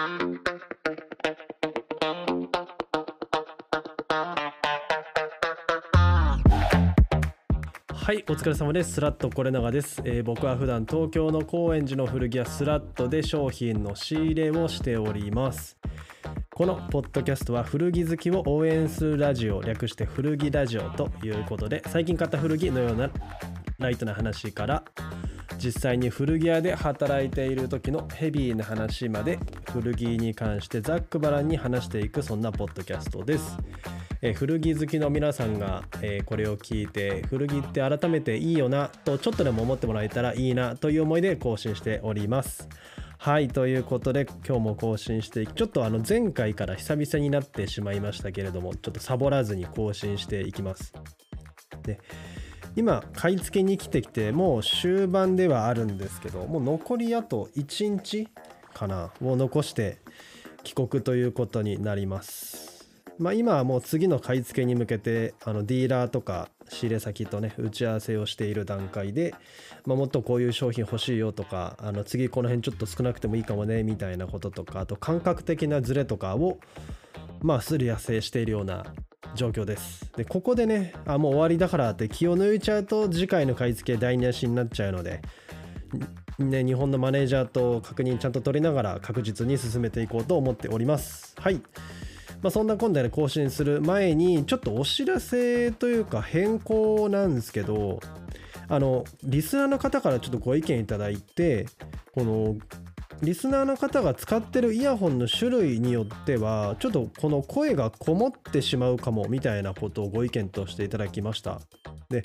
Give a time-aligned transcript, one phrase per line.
[0.00, 0.06] は
[8.14, 8.94] いお疲れ様です。
[8.94, 15.76] スラットコレナガです、えー僕は普段東京の高円寺の古着屋スラットで商品の仕入れをしております。
[16.48, 23.10] このポッドキャストは古着好きを応援するラジオ略して古着ラジオということで最近買った古着のような
[23.78, 24.82] ライトな話から
[25.58, 29.38] 実際に古着屋で働いている時のヘビーな話まで
[29.72, 33.56] 古着に関してざっくばらんに話していくそんなポッドキャストです、
[34.20, 42.68] え古着好きの皆さんが、えこれを聞いて古着って改めていいよなとちょっとでも思ってもらえたらいいなという思いで更新しております。
[43.18, 50.94] はいということで今日も更新してちょっとあの前回から久々になってしまいましたけれどもちょっとサボらずに更新していきます。
[51.82, 52.00] で
[52.76, 58.28] 今買い付けに来てきてもう終盤ではあるんですけどもう残りあと1日
[58.74, 59.98] かなを残して
[60.62, 62.70] 帰国ということになります。
[63.18, 69.34] まあ今はもう次の買い付けに向けてあのディーラーとか仕入れ先とね打ち合わせをしている段階で、
[69.84, 76.58] まあ、もっとこういう商品欲しいよとかあの次この辺ちょっと少なくてもいいかもねみたいなこととかあと感覚的なズレとかを
[77.42, 78.86] まあすり合わせしているような
[79.34, 80.10] 状況です。
[80.16, 85.20] でここでねあもう終わりだからって気を抜いちゃうと次回の買い付け台無しになっちゃうので
[86.38, 91.34] ね、日本のマネージャーと確認ちゃんと取りながら確実に進めていこうと思っております。
[91.38, 91.60] はい。
[92.42, 98.00] まあ、そんな今度で更新する前にちょっとお知らせというか変更なんですけど
[98.68, 101.66] あのリスナーの方からちょっとご意見いただいて
[102.14, 102.56] この
[103.22, 111.60] リスナーの方が使ってるイヤホンの種類によってはちょっとこの声がこもってしまうかもみたいなことをご意見としていただきました。
[112.08, 112.22] で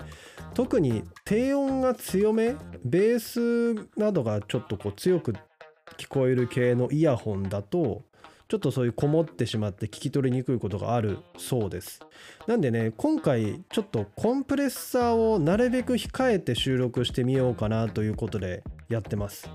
[0.54, 5.34] 特に低音が強めベースなどがちょっとこう強く
[5.98, 8.04] 聞こえる系のイヤホンだと
[8.48, 12.00] ちょっとそういうこもってしまって聞き取りにくいことがあるそうです。
[12.48, 19.50] なんでね今回ちょっとコンプレッサーをなるべく控えて収録してみようかなということでやってます。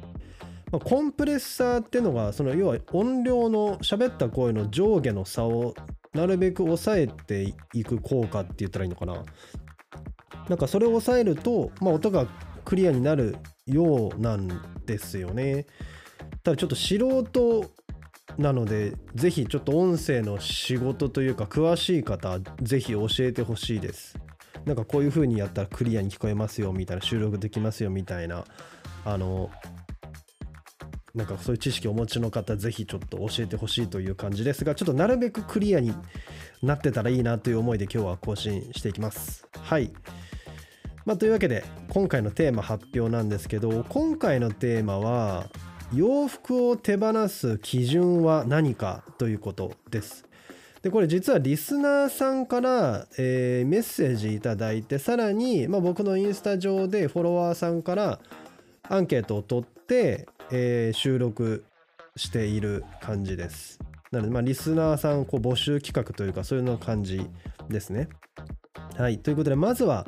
[0.71, 5.75] まあコンプレッサーっていうのがその要は音量の喋った声の上下の差を
[6.15, 9.23] なるべく抑えていく効果って言ったらいいのかな。
[10.49, 12.27] なんかそれを抑えると、まあ、音が
[12.65, 13.37] クリアになる
[13.67, 14.49] ようなん
[14.85, 15.67] ですよね。
[16.43, 17.71] ただちょっと素人
[18.39, 24.19] なのでぜひちょっと音声の仕事というか詳しい方ぜひ教えてほしいです。
[24.65, 28.45] なんかこういう風にやったらクリアに聞こえますよみたいな収録できますよみたいな
[29.05, 29.51] あの
[31.15, 35.95] なんかそういう知識をお持ちの方ぜひちょっと教えてほしいという感じですがちょっとなるべくクリアに
[36.63, 39.93] なってたらいいなという思いで今日は更新していきますはい
[41.07, 45.49] まあ、というわけで今回のテーマ発表なんですけど今回のテーマは
[45.93, 50.25] 洋服を手放す基準は何かということです。
[50.83, 58.21] でこれ実はリスナーさんから、えーメッセージいただいてさらに、まあ、僕のインスタ上でフォロワーさんから
[58.85, 61.65] アンケートを取って、えー収録
[62.17, 63.79] している感じです。
[64.11, 67.29] なので、まあ、リスナーさんこう募集企画というかそういうの感じ
[67.69, 68.09] ですね。
[68.97, 70.05] はい、ということでまずは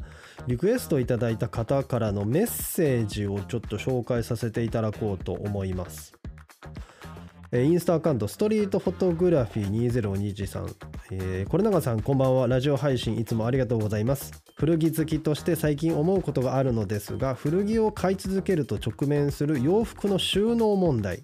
[0.46, 6.12] リクエストいただいた方からのメッセージをちょっと紹介させていただこうと思います。
[7.54, 10.74] インスタアカウントストリートフォトグラフィー2021さん、
[11.10, 12.48] えー、これ永さんこんばんは。
[12.48, 14.42] ラジオ配信いつもありがとうございます。
[14.56, 21.20] 古着好きとして最近思うことがあるのですが古着を買い続けると直面する洋服の収納問題。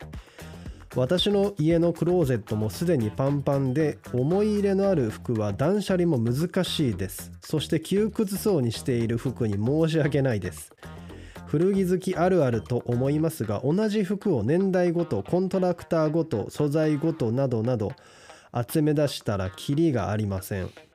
[0.95, 7.33] 私の家のクローゼットもすでにパンパンで思い入れのある服は断捨離も難しいです。
[7.41, 10.75] そして窮屈そうにしている服に申し訳ないです。
[11.51, 17.93] 古着好きあるあると思いますが同じ服を年代ごとコントラクターごと素材ごとなどなど
[18.71, 20.88] 集め出したらキリがありません。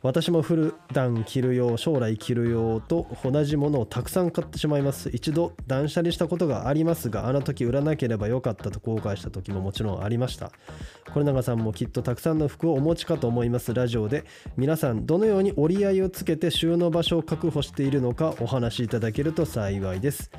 [0.00, 5.10] 私も普段着る用将来着る用と同じものをたくさん買ってしまいます。
[5.12, 10.52] 一度断捨離したことがありますがあの時売らなければよかったと後悔した時ももちろんありました。
[11.12, 14.24] これ永さんもきっとたくさんの服をお持ちかと思いますラジオで
[14.56, 20.30] 皆さんどのように折り合いをつけて収納場所を確保しているのかお話しいただけると幸いです。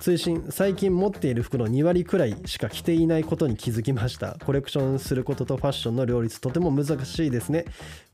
[0.00, 4.38] 追伸最近持っている服の2割くらいしか着ていないことに気づきました。
[4.46, 7.66] コレクションすることとファッションの両立とても難しいですね。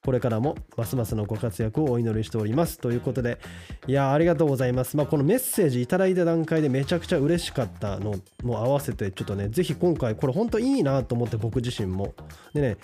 [0.04, 2.78] これからもますますのご活躍をお祈りしております。
[2.78, 3.38] ということで
[3.86, 4.96] いやーありがとうございます。
[4.96, 12.14] まあこのメッセージいただいた段階でめちゃくちゃ嬉しかったのも合わせてちょっとねぜひ今回これ本当いいなと思って僕自身も。
[12.52, 12.78] でね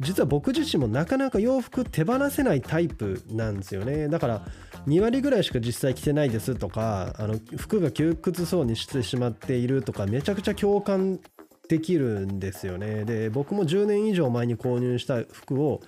[0.00, 4.08] 実は僕自身もなかなか洋服手放せないタイプなんですよね。
[4.08, 4.42] だから
[4.86, 11.20] 2割ぐらいしか実際着てないですとかあの服が窮屈そうにしてしまっているとかめちゃくちゃ共感
[11.68, 13.04] できるんですよね。
[13.04, 15.80] で僕も10年以上前に購入した服を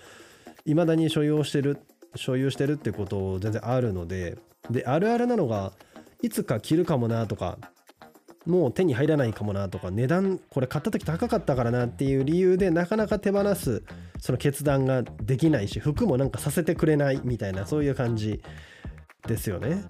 [0.65, 1.79] 未だに所有してる
[2.15, 4.39] 所有してるってこと全然あるので。
[4.71, 5.73] であるあるなのが
[6.23, 7.59] いつか着るかもなとか
[8.47, 13.83] もう手に入らないかもなとか値段これ買った時高かったからなっていう理由でなかなか手放す
[14.21, 18.41] その決断ができないし服もなんかさせてくれないみたいなそういう感じ
[19.27, 19.85] ですよね。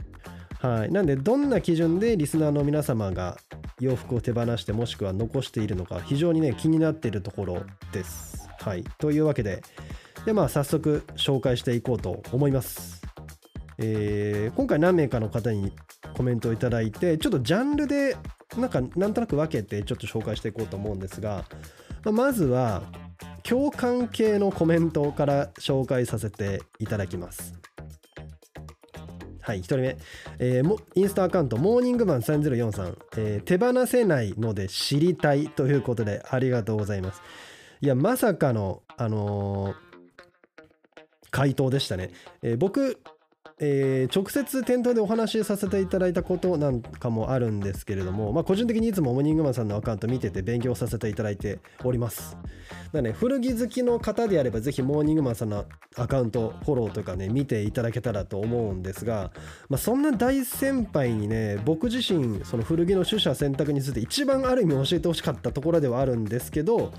[0.60, 3.36] はい、なんでどんな基準でリスナーの皆様が
[3.78, 7.62] 洋服を手放してもしくは残しているのか非常にね気になっているところ
[7.92, 8.48] です。
[8.60, 9.62] はい、というわけで
[10.24, 13.05] で、まあ、早速紹介していこうと思います。
[13.78, 15.72] えー、今回何名かの方に
[16.14, 18.16] コメントをいただいてちょっとジャンルで
[18.56, 21.44] なんかなんとなく分けてちょっと紹介していこうと思うんですが、
[22.04, 22.82] まあ、まずは
[23.42, 27.54] 共感系のコメントから紹介させていただきます。
[29.40, 29.96] はい、1人目、
[30.40, 37.22] えー、インスタアカウント、モーニングマン3043、えー、手放せないので知りたいということで、ありがとうございます。
[37.80, 39.74] いや、まさかの、あのー、
[41.30, 42.10] 回答でしたね。
[42.42, 42.98] えー、僕、
[43.58, 52.36] えー、直接店頭でお話しさせていただいたことなんかもあるんですけれども、まあ、個人的にいつもモーニングマンさんのアカウント見てて勉強させていただいております。
[52.92, 55.64] だね、古着好きの方であればぜひモーニングマンさんの
[55.96, 59.32] アカウントフォローとかね見ていただけたらと思うんですが、
[59.68, 66.92] まあ、そんな大先輩にね僕自身その古着の取捨選択について一番ある意味教えてほしかったところではあるんですけど、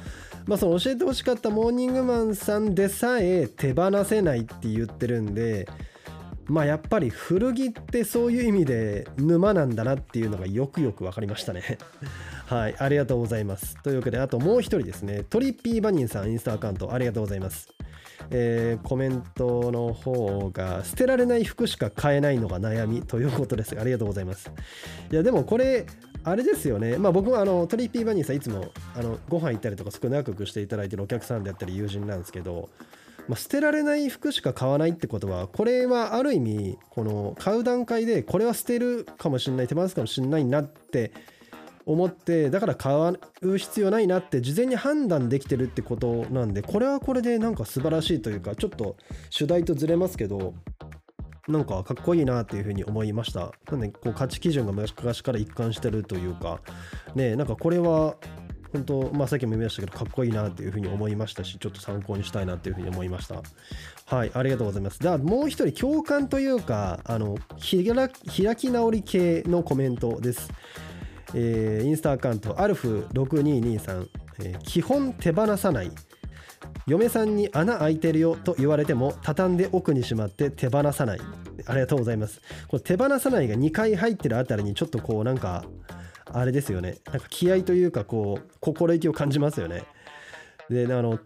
[0.45, 5.67] まあ、その教えてほしかったモーニングマンさんでさえ手放せないって言ってるんで
[6.47, 11.77] まあやっぱり古着ってそういう意味で沼なんだなっていうのがよくよく分かりましたね。
[12.47, 13.77] はいありがとうございます。
[13.83, 15.23] というわけであともう一人ですね。
[15.29, 17.69] トリッピーバニンさんインスタアカウントありがとうございます。
[18.29, 24.51] えー、コメントの方が捨てられない服しか買えないのが悩みということですありがとうございます。
[25.11, 25.85] いやでもこれ
[26.23, 26.97] あれですよね。
[26.97, 32.69] まあ僕はあのトリッピーバニーさんいつもあのご飯行ったりとか少なくしていただいてるお客さんであったり友人なんですけど
[33.27, 41.11] まあ、捨てられない服しか買わないってことはこれはある意味この買う段階でこれは捨てるかもしれない手放すかもしれないなって
[41.85, 42.93] 思ってだから買
[43.41, 48.97] う必要ないなって事前に判断できてるってことなんでこれはこれでなんか素晴らしいというかちょっと
[49.29, 50.53] 主題とずれますけど
[51.47, 53.53] なんかかっこいいなっていうふうに思いました。
[53.71, 56.59] なんでこう価値基準が昔から一貫してるというか
[57.15, 58.15] ねなんかこれは
[58.73, 63.41] 本当、まあ、さっきも言いましたけど、かっこいいなっていうふうに思いましたし、ちょっと参考にしたいなっていうふうに思いました。
[64.05, 64.99] はい、ありがとうございます。
[64.99, 70.51] では、もう一人、共感というか、あの開き直り系のコメントです。
[71.33, 74.09] えー、インスタアカウント、アルフ6223、
[74.39, 75.91] えー、基本手放さない。
[76.85, 81.19] 嫁さんに穴開いてるよと言われても畳んで奥にしまって手放さない
[81.65, 85.65] ありがとうございますこの手放さないが2回入ってるあたりにちょっとこうなんか
[86.31, 86.97] あれですよね。
[87.05, 89.83] なんか気合というかこう心意気を感じますよね。
[90.69, 91.19] であの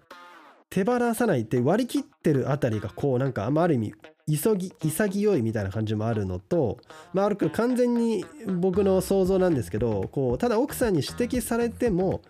[0.69, 3.93] 手放さないって割り切ってるあたりがこうなんかある意味
[4.27, 6.77] 急ぎ潔いみたいな感じもあるのと、
[7.13, 8.23] まあ、ある完全に
[8.59, 12.21] 僕の想像なんですけどこうただ奥さんに指摘されても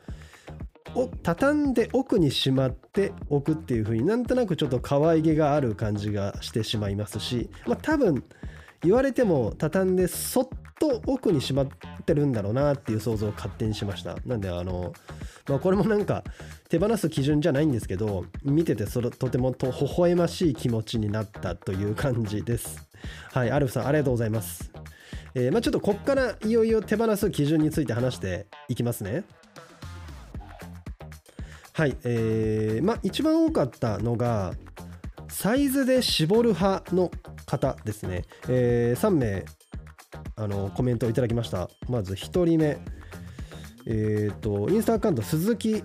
[1.22, 8.24] 畳んで奥にしまっておくっていう風になんとなくちょっと可愛げがある感じがしてしまいますし、まあ、多分
[8.84, 10.48] 言われても畳んでそっ
[10.80, 11.68] と奥にしまっ
[12.06, 14.16] てるんだろうなっていう想像を勝手にしました。
[14.26, 14.94] なんであの、
[15.48, 16.24] まあ、これもなんか
[16.70, 22.88] 手放す基準じゃないんですけど見ててそれとてもと微笑ましい気持ちになったという感じです。
[23.32, 24.72] はいアルフさんありがとうございます。
[25.34, 29.24] えー、まあ、ちょっとこっからいよいよ手放す基準について話していきますね。
[31.74, 34.54] はい、えー、まあ一番多かったのが
[35.30, 37.10] サイズで絞る派の
[37.52, 39.46] 方ですね、えー、3名
[40.36, 42.78] あのコメントをいただきましたまず1人目
[43.86, 45.84] え、ー、とインスタアカウント鈴木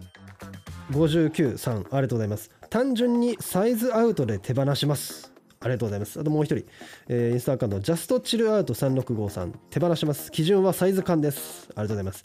[0.90, 6.20] 59さんありがとうございます単純にサイズアウトで手放しますありがとうございます。
[6.20, 6.66] あともう一人、
[7.08, 10.30] えー、インスタアカウント、ジャストチルアウト365さん、手放します。
[10.30, 11.68] 基準はサイズ感です。
[11.74, 12.24] ありがとうございます。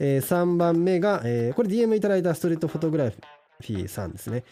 [0.00, 4.44] えー、3番目が、えー、これ DM いただいたストリートフォトグラフィーさんですね。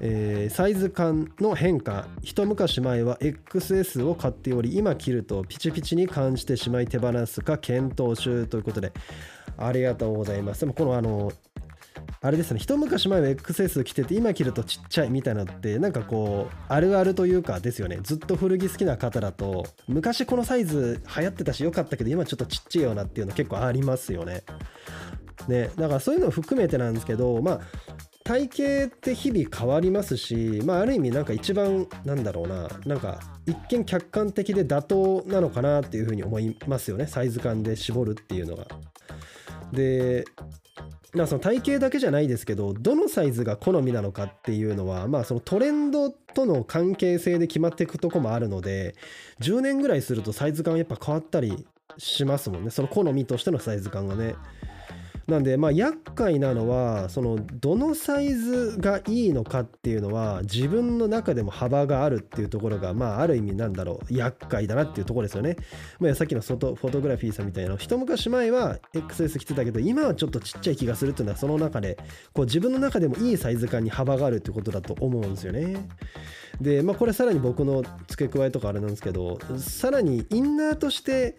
[0.00, 2.06] えー、サイズ感の変化。
[2.22, 8.92] 一昔前は XS を買っており今着るとピチピチに感じてしまい手放すか検討中ということで
[9.56, 10.60] ありがとうございます。
[10.60, 11.32] でもこのあの
[12.20, 12.60] あれですね。
[12.60, 17.98] 一昔前は XS 着てて今着るとちっちゃいみたいなのってなんかこうあるあるというかですよね。
[18.02, 24.42] ずっと古着好きな方だと昔このサイズ流行ってたし良かったけど今ちょっとちっちゃいよなっていうの結構ありますよね。
[25.48, 27.60] ねだからそういうのを含めてなんですけどまあ
[28.26, 38.66] 体型って日々変わりますし、まあ、ある意味なんか一番なんだろうななんか一見客観的で妥当なのかなっていうふうに思いますよねサイズ感で絞るっていうのが。
[39.72, 40.24] で
[41.14, 48.96] まあその体型だけじゃないですけどどのサイズが好みなのかっていうのはまあそのトレンドとの関係性で決まっていくとこもあるので
[49.40, 51.64] 10年ぐらいするとサイズ感やっぱ変わったり
[51.96, 54.34] しますもんねその好みとしてのサイズ感がね。
[55.26, 65.56] なんでまあ厄介なのはそのどのサイズがいいのかっていうのは自分の中でも幅があるっていうところがまあある意味なんだろう厄介だなっていうところですよね。
[65.98, 71.98] まあ、さっきのフォトグラフィーさんみたいな一昔前は XS 着てたけど今はちょっとちっちゃい気がするっていうのはその中で
[72.32, 75.88] こう自分の中でもいいサイズ感に幅があるってことだと思うんですよね。
[76.60, 81.36] でまあこれさらに僕の付け加えとかあれなんですけどさらにインナーとして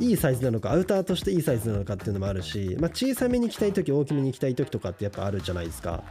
[0.00, 6.02] いいサイズなのかアウターとしていいサイズなのかっていうのもあるし、まあ、小さめに着たい時大きめに着たい時とかってやっぱあるじゃないですか、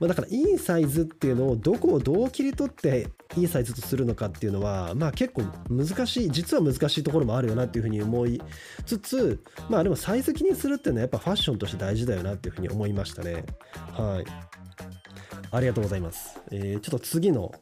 [0.00, 8.40] まあ、だからいいサイズっていうのをどこをどう切り取っていいサイズとするのかっていうのはまあ結構難しい実は難しいところもあるよなっていうふうに思い
[8.86, 13.44] つつまあでもサイズ気にするっていうのはやっぱファッションとして大事だよなっていうふうに思いましたね。
[13.92, 14.54] はい。
[15.54, 17.52] ありがとうございます、えー、ちょっと次の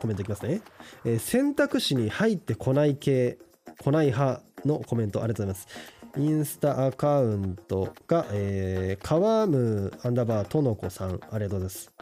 [0.00, 0.62] コメントいきますね、
[1.04, 3.38] えー、選択肢に入ってこない系
[3.82, 6.00] 来ない派のコメントありがとうございます。
[6.16, 11.92] インスタアカウントが、えー、川ムアンダーバーとのこさん、ありがとうございます。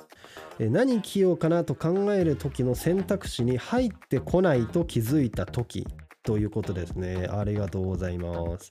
[0.58, 5.86] えー、何着ようかなと考える時の選択肢に入ってこないと気づいた時
[6.22, 7.28] ということですね。
[7.30, 8.70] ありがとうございます。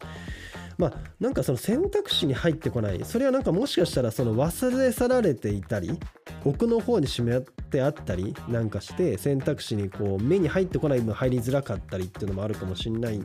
[0.78, 6.00] まあなんかその選択肢に入ってこないそれはなんかもしかしたらその忘れ去られていたり
[6.46, 13.22] 奥の方にしまってあったりなんかして選択肢にこう目に入ってこない分入りづらかったりっていうのもあるかもしれない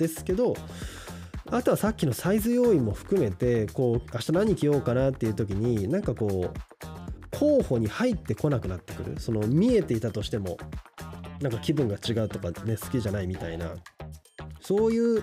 [0.00, 0.56] ですけど
[1.50, 9.20] あとはさっきのサイズ要因も含めてこう明日何着ようかなっていう時になんかこう候補に入ってこなくなってくる。
[9.20, 10.58] その見えていたとしても
[11.40, 13.74] なんか気分が違うとかね好きじゃないみたいな。
[14.60, 15.22] そういう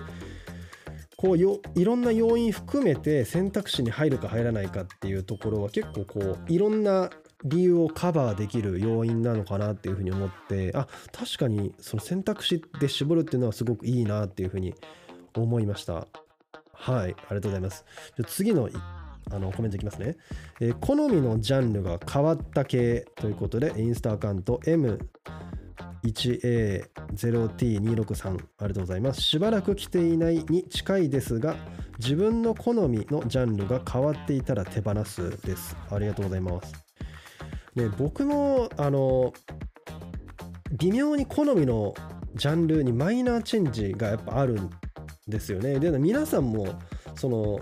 [1.16, 7.10] こうよいろんな要因含めて選択肢に入るか入らないかっていうところは結構こういろんな
[7.44, 14.74] 理由をカバーできる要因なのかなっていうふうに思ってあ確かにその選択肢で絞るっていうのはすごくいいなっていうふうに
[15.34, 17.84] 思いましたはいありがとうございます
[18.16, 18.68] じゃ次の
[19.30, 20.16] あのコメントいきますね、
[20.58, 24.98] えー、好みのジャンルが変わった系ということでインスタアカウント M
[26.04, 29.20] 1A0T263 ありがとうございます。
[29.20, 31.56] しばらく来ていないに近いですが、
[31.98, 35.76] 自分の好みのジャンルが変わっていたら手放すです。
[35.90, 36.87] ありがとうございます。
[37.74, 39.32] ね、僕も、あの、
[40.72, 41.94] 微妙に好みの
[42.34, 44.70] ジャンルにマイナーチェンジがやっぱあるん
[45.26, 45.78] ですよね。
[45.78, 46.66] で、皆さんも、
[47.14, 47.60] その、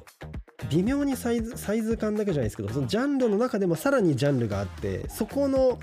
[0.70, 5.78] 微妙にサイズサイズ感だけじゃないですけどそのジャンルの中でもさらにジャンルがあってそこの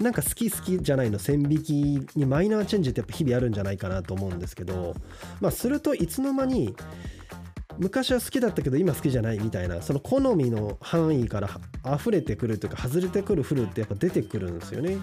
[0.00, 1.72] なんか好き好きじゃないの線引き
[2.16, 4.94] にマイナーチェンジってやっぱ日々あるんじゃないかなと思うんですけど
[5.40, 6.74] まあするといつの間に
[7.78, 11.48] 昔は好きだったけど今好きじゃないみたいなその好みの範囲から
[11.94, 14.98] 溢れてくるというか外れてくるフルってやっぱ出てくるんですよね。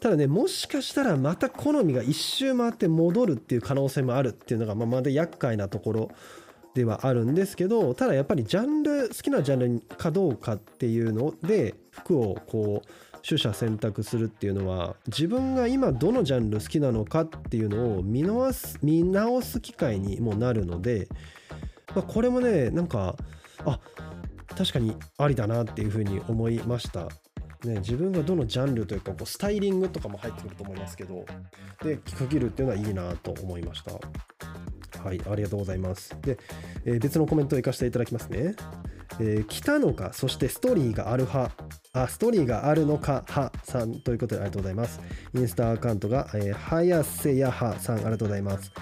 [0.00, 6.10] ただねもしかしたらまた好みが一周回って戻るっていう可能性もあるっていうのがまあまだ厄介なところ
[6.74, 12.88] ではあるんですけどただやっぱりジャンル好きなジャンルかどうかっていうので服をこう
[13.26, 21.06] 取捨選択するっていうのは自分が今どのジャンル好きなのかっていうのを見直す見直す機会にもなるので、
[21.94, 23.16] まあ、これもねなんか
[23.64, 23.78] あ
[24.56, 27.08] 確かにありだなっていうふうに思いました。
[27.64, 31.24] ね、自分がどのジャンルというかこうスタイリングとかも入ってくると思いますけど
[31.84, 33.92] で区切るっていうのはいいなと思いました。
[35.02, 36.16] はい、ありがとうございます。
[36.22, 36.38] で、
[36.84, 38.54] えー、別のコメントをいかせていただきますね。
[39.20, 41.54] えー、来たのか、そしてストーリーがある派、
[41.92, 45.00] あ、ストーリーがあるのか派さんということでありがとうございます。
[45.34, 48.72] インスタアカウントが、えー、早瀬やはさん、ありがとうございます。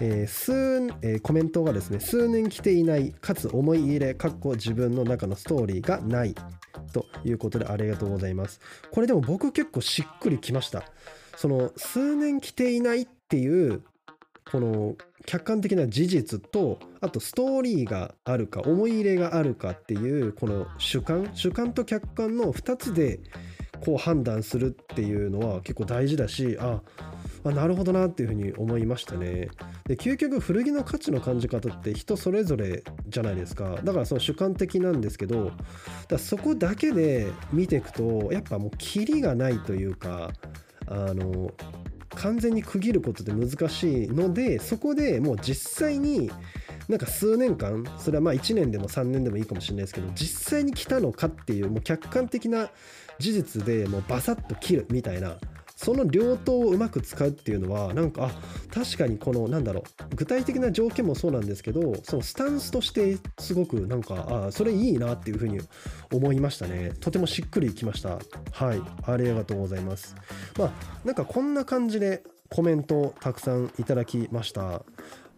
[0.00, 0.52] えー、数、
[1.02, 6.34] えー、コメントがですね、数年来ていない、かつ思い入れ、かっこ自分の中のストーリーがない
[6.92, 8.60] ということでありがとうございます。
[8.90, 10.84] これでも僕結構しっくりきました。
[11.36, 13.82] その数年来ていないっていう
[14.50, 23.20] この客観的な事実とあとストーリーがあるか思い入れがあるかっていうこの主観主観と客観の2つで
[23.80, 26.82] こう判断するっていうのは結構大事だしあ
[27.44, 29.48] あなるほどなっていうふうに思いましたね。
[29.86, 33.78] で究極古着の価値の感じ方って人それぞれじゃないですか。
[33.84, 35.52] だからその主観的なんですけど
[36.08, 40.30] だそこだけで見ていくとやっぱもうキリがないというか
[40.86, 41.52] あの
[42.16, 46.30] 完全に区切ることって難しいのでそこでもう実際に
[46.88, 52.70] なんか数年間それはまあ1年でも3年でもいいかもしれないですけど実際に来たのかっていうもう客観的な
[53.18, 55.36] 事実でもうバサッと切るみたいな
[55.78, 58.30] その両党をうまく使うっていうのはなんかあ
[58.74, 65.60] 確かにこのなんだろう具体的な条件もそうなんですけどそのスタンスとしてすごくなんかあそれいいなっていうふうに
[66.12, 66.92] 思いましたね。
[66.98, 68.18] とてもしっくりきました。
[68.50, 68.82] はい。
[69.06, 70.16] ありがとうございます。
[70.58, 70.72] まあ
[71.04, 74.82] なんかこんな感じでコメントをたくさんいただきました。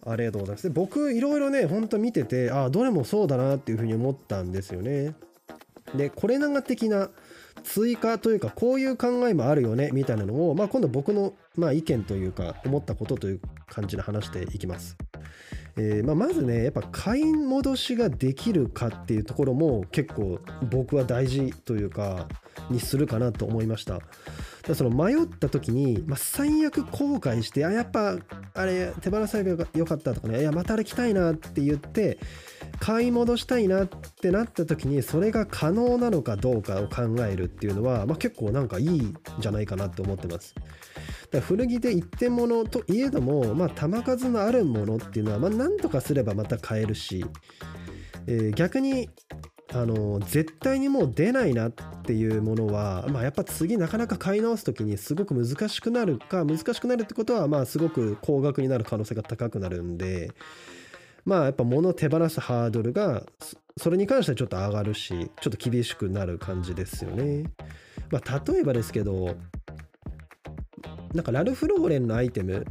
[0.06, 0.62] ありがとうございます。
[0.62, 5.14] で僕いろいろねほんと見ててあどれもそうだなっていうふうに思ったんですよね。
[5.94, 7.10] でこれ長的な
[7.60, 14.96] 追加というかこういう考えもあるよねみたいなのを、まあ、今度僕の、まあ、意見というか思ったことという感じで話していきます。
[15.76, 20.40] えーまあ、まずねやっぱ買い戻しができるかっていうところも結構
[20.70, 22.26] 僕は大事というか
[22.70, 24.00] にするかなと思いました
[24.66, 28.16] だその迷った時に、まあ、最悪後悔してあやっぱ
[28.54, 32.18] あれ手放さればよかったとかねいやまたあれ来たいなって言って
[32.80, 40.54] 買い戻したいなってなった時にそれが可能なのかどうかを考えるっていうのは、まあ、結構なんかいいんじゃないかなって思ってます。
[41.46, 47.24] 古着で一点物といえども、まあ、玉数のあるものっていうのは、まあ、何とかすればまた買えるし、
[48.26, 49.10] えー、逆に
[49.72, 51.72] あの絶対にもう出ないなっ
[52.04, 60.32] ていうものは、まあ、やっぱ次なかなか買い直す時にすごく難しくなるか難しくなるってことはまあすごく高額になる可能性が高くなるんで
[61.24, 63.24] まあやっぱ物を手放すハードルが
[63.76, 67.44] それに関してはちょっと上がるしちょっと厳しくなる感じですよね。
[68.10, 69.36] まあ、例えばですけど
[71.14, 72.64] なんかラルフ・ローレンのアイテム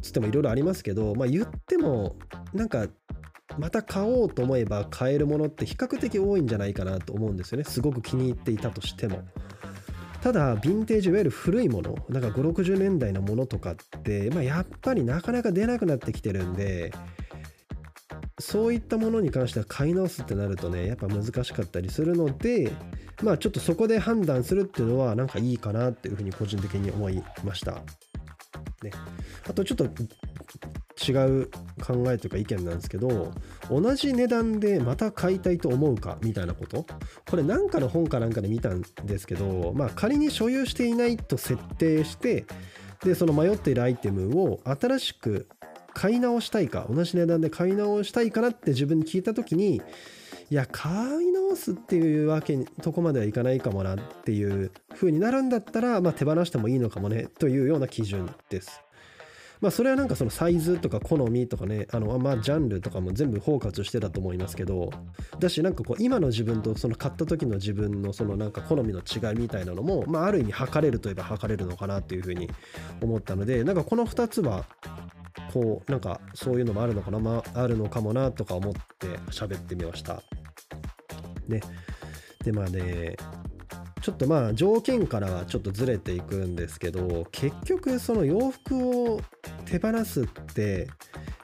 [0.00, 2.16] つってもいろいろありますけど、まあ、言っても
[2.52, 2.86] なんか
[3.58, 9.22] また買おうと思えば買えるものって比較的多いんじゃないかなと思うんですよねすごく気に入っていたとしても。
[10.20, 16.92] ただヴィンテージいわゆる古いものなんか560年代のものとかって、まあ、やっぱりなかなか出なくなってきてるんで
[18.38, 22.72] そういったものに関しては買い直すってなるとねやっぱ難しかったりするので
[23.22, 27.82] まあちょっとそこで判断するっていうのはなんかいいかなっていうふうに個人的に思いました。
[28.82, 28.92] ね、
[29.48, 31.50] あとちょっと違う
[31.84, 33.32] 考えというか意見なんですけど
[33.68, 36.86] 同じ値段でまた買いたいと思うかみたいなこと？
[37.28, 42.46] これなんかの本かなんかで見たんですけどまあ仮に所有していないと設定して
[43.02, 45.48] でその迷っているアイテムを新しく
[45.98, 49.82] 買い直したいか同じ値段で買い直したいかなって自分に聞いた時に
[50.48, 50.92] いや買
[51.24, 58.80] い直すっていうわけにとこまではいかないかもなっていう風になるんだったら、まあ、手放してもいいのかもねというような基準です。
[59.60, 64.90] まあそれはなんかそのサイズとか好みとかねあのまあジャンルとかも全部包括してたと思いますけど
[65.40, 72.48] だしなんかこう今の自分とその買った時の自分のそのなんか好みの違いみたいなのもまあある意味測れるといえば測れるのかなっていうふうに
[73.02, 74.64] 思ったのでなんかこの2つは
[75.52, 80.22] こうなんかそういうのもあるのかな、まあ、あるのかもなとか思って喋ってみました。
[81.46, 81.60] ね。
[82.44, 83.16] でまあね
[84.00, 89.20] ちょっとまあ条件からはちょっとずれていくんですけど結局その洋服を
[89.64, 90.88] 手放すって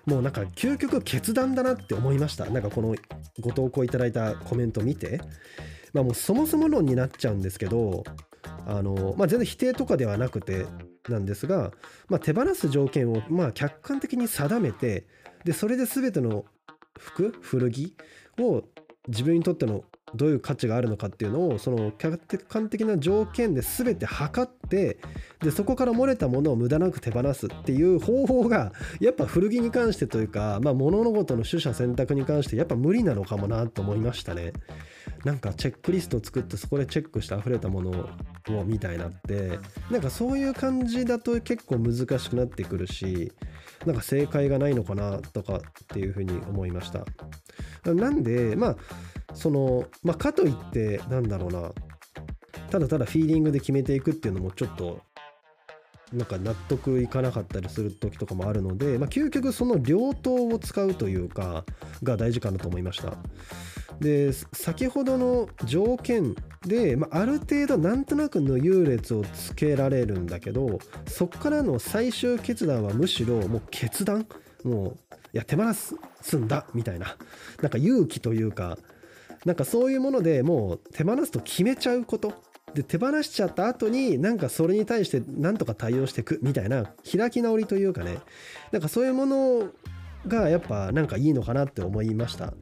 [0.06, 2.46] もうなんか究極決断だなって思いました。
[2.46, 2.94] なんかこの
[3.40, 5.20] ご投稿いただいたコメント見て。
[5.94, 8.04] まあもうそもそも論になっちゃうんですけど
[8.66, 10.66] あのまあ全然否定とかではなくて
[11.08, 11.72] なんですが、
[12.08, 15.06] まあ、手放す条件をまあ客観的に定めて
[15.44, 16.44] でそれで全ての
[16.98, 17.94] 服古着
[18.38, 18.62] を
[19.08, 24.98] 自分にとってのどういう価値があるのかっていうのをその客観的な条件で全て測って
[25.40, 34.52] でそこから漏れたものを無駄なく手放すっていう方法がやっぱ古着に関してというか、まあ、物事の取捨選択に関してやっぱ無理なのかもなと思いましたね。
[35.24, 39.58] なんかチェックリスト作ってそこでチェックして溢れたものをみたいなって
[39.90, 43.32] なんかそういう感じだと結構難しくなってくるし
[43.86, 47.04] なんか正解がないのかなとかっていうふうに思いました。
[47.92, 48.76] なんでまあ
[49.34, 51.72] そのまあかといってなんだろうな
[52.70, 55.00] ただただフィーリングで決めていくっていうのもちょっと
[56.14, 61.64] なんか納得いかなかったりする時とかもあるので、まあ、究極その両党を使うというか
[62.02, 63.14] が大事かなと思いました。
[64.00, 66.34] で先ほどの条件
[66.66, 74.26] で、まあ、ある程度なんとなくの優劣をつけられるんだけどそこからの最終決断はむしろもう決断
[74.64, 77.16] もういや手放すんだみたいな
[77.62, 78.78] なんか勇気というか
[79.44, 82.32] なんかそういうものでもう手放すと決めちゃうこと
[82.74, 88.18] で手放しちゃった後になんかそれに対して何とか対応していくみたいな開き直りというかね。
[88.72, 89.68] なんかそういうもの
[90.26, 92.52] がやっぱなんかいいのかなって思いました。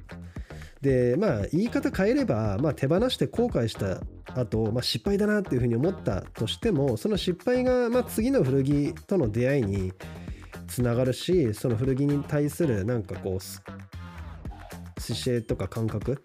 [0.83, 4.01] でまあ言い方変えれば、まあ、手放して後悔した
[4.35, 9.93] 後、まあ失敗だなっていうふうに思ったとしてもその失敗が、まあ、次の古着との出会いに
[10.67, 16.23] つながるしその古着に対するなんかこう姿勢とか感覚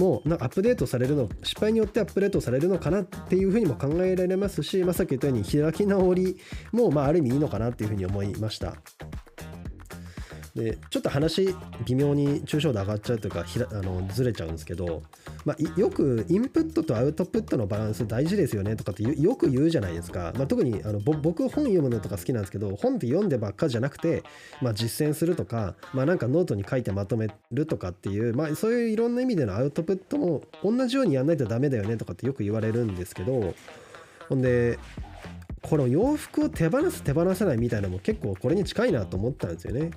[0.00, 6.38] もなんかアップデートされるの失敗によってアップデートされるのかなっていうふうにも考えられますし、まあ、さっき言ったように開き直り
[6.72, 8.74] もまあある意味いいのかなっていうふうに思いました。
[10.54, 11.54] でちょっと話
[11.86, 15.02] 微妙に抽象度上がっちゃうというかひらあのずれちゃうんですけど、
[15.44, 24.22] まあ、よくインプットとアウトプットのバランス大事ですよねとかってよく言うじゃないですか、まあ、特にあの僕本読むのとか好きなんですけど本って読んでばっかじゃなくて、
[24.60, 33.54] まあ、実践するとか、まあ、なんかノートに書いてまとめるとかっていう、まあ、そういういろんな意味でのアウトプットも同じようにやんないとダメだよねとかってよく言われるんですけど
[34.28, 34.78] ほんで
[35.62, 39.90] この洋服を手放す手放せないみたいなのも結構これに近いなと思ったんですよね。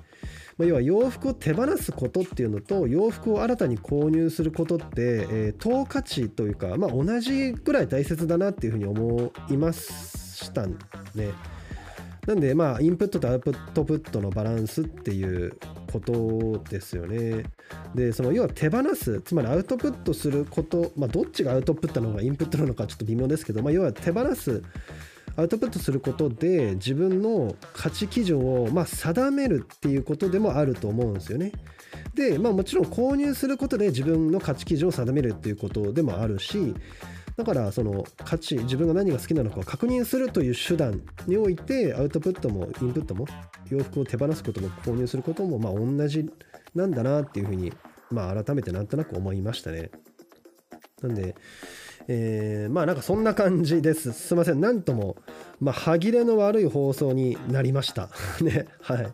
[0.56, 10.74] まあ、要は洋服を手放すことっていうのと洋服を新たに購入することって、えー、等価値というか、まあ、同じぐらい大切だなっていうふうに思いましたね。
[12.26, 15.58] なんでまあインプットとアウトプットのバランスっていう
[15.92, 17.44] ことですよね。
[17.94, 24.62] でその要は手放すつまりアウトプットすること、まあ、どっちがアウトプットなのかインプットなのかちょっと微妙ですけど、まあ、要は手放す
[25.36, 31.52] アウトプットすることで自分の価値基準をまあ定めるっていうことでもあると思うんですよね。
[32.14, 36.74] で、まあ、もちろん購入することで自分の価値基準を定めるっていうことでもあるし
[37.36, 43.26] だからその価値自分が何が好きなのかを確認するという手段においてアウトプットもインプットも
[43.68, 46.30] 洋服を手放すことも購入することもまあ同じ
[46.74, 47.72] なんだなっていうふうに
[48.10, 49.90] まあ改めてなんとなく思いましたね。
[51.02, 51.34] なんで
[52.08, 54.12] えー、まあなんかそんな感じです。
[54.12, 54.60] すいません。
[54.60, 55.16] なんとも、
[55.60, 58.10] まあ、歯切れの悪い放送になりました。
[58.42, 58.66] ね。
[58.80, 59.06] はい。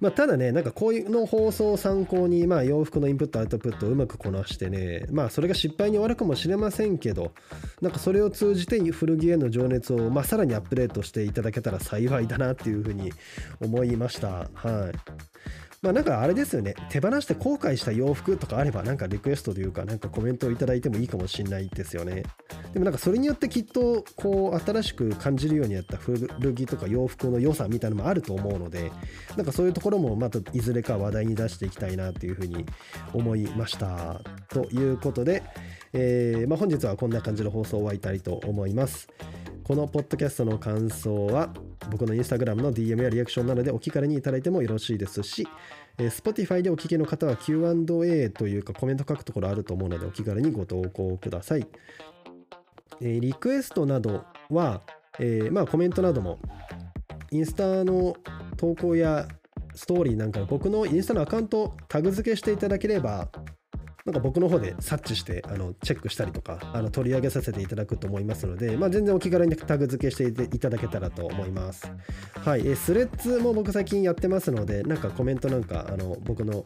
[0.00, 7.32] まあ、ただね、なんかこういうの放送を参考に、まあ、洋服のインプット、アウトプットをうまくこなしてね、まあ、それが失敗に終わるかもしれませんけど、
[7.80, 13.12] なんかそれを通じて古着への情熱を、まあ、さらにアップデートしていただけたら幸いだなっていうふうに
[13.60, 14.50] 思いました。
[14.52, 15.14] はい。
[15.84, 22.22] まあなんかあれですよね、手放して後悔した洋服とかあれば、なんかリクエストというか、なんかコメントをいただいてもいいかもしれないですよね。
[22.72, 28.92] でもなんかそれによってきっと、こう、新しく感じるようになった古着とか洋服の良さみたいなのもあると思うので、
[29.36, 32.64] なんかそういうところもまたいずれか話題に出していきたいなというふうに
[33.12, 34.22] 思いました。
[34.48, 35.42] ということで、
[35.92, 39.06] えー、まあ、本日はこんな感じの放送を終わりたいと思います。
[39.64, 41.48] このポッドキャストの感想は
[41.90, 45.48] 僕のインスタグラムの DM やリアクションなどでお気軽にいただいてもよろしいですし、
[45.96, 51.66] え Spotify でお聞きの方は Q&A というかコメント書くところあると思うのでお気軽にご投稿ください。
[53.00, 54.82] えリクエストなどは、
[55.18, 56.38] えー、まあコメントなども
[57.30, 58.16] インスタの
[58.58, 59.26] 投稿や
[59.74, 63.30] ストーリーなんか僕のインスタのアカウントタグ付けしていただければ
[64.04, 71.90] なんか僕の方で察知してあのチェックしたりとかあの取り上げさせていただくと思いますので、まあ、全然お気軽にタグ付けしていただけたらと思います。
[72.34, 76.64] はい、えスレッズも僕最近やってますので、なんかコメントなんかあの僕のとこ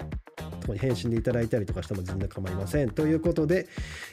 [0.69, 2.91] ろに返信でいただいたりとかしても全然構いません。
[2.91, 3.69] ということで、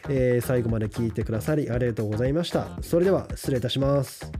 [0.07, 2.67] えー、最後まで聞いてくださりありがとうございました。
[2.81, 4.31] それでは失礼いたします。